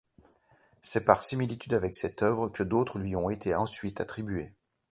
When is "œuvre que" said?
2.23-2.63